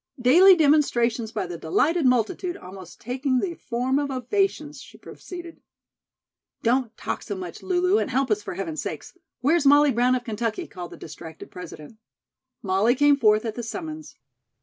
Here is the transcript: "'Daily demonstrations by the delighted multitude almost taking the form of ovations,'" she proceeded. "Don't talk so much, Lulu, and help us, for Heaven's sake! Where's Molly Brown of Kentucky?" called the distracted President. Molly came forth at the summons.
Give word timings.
"'Daily 0.19 0.55
demonstrations 0.55 1.31
by 1.31 1.45
the 1.45 1.59
delighted 1.59 2.07
multitude 2.07 2.57
almost 2.57 2.99
taking 2.99 3.37
the 3.37 3.53
form 3.53 3.99
of 3.99 4.09
ovations,'" 4.09 4.81
she 4.81 4.97
proceeded. 4.97 5.61
"Don't 6.63 6.97
talk 6.97 7.21
so 7.21 7.35
much, 7.35 7.61
Lulu, 7.61 7.99
and 7.99 8.09
help 8.09 8.31
us, 8.31 8.41
for 8.41 8.55
Heaven's 8.55 8.81
sake! 8.81 9.05
Where's 9.41 9.67
Molly 9.67 9.91
Brown 9.91 10.15
of 10.15 10.23
Kentucky?" 10.23 10.65
called 10.65 10.89
the 10.89 10.97
distracted 10.97 11.51
President. 11.51 11.99
Molly 12.63 12.95
came 12.95 13.15
forth 13.15 13.45
at 13.45 13.53
the 13.53 13.61
summons. 13.61 14.15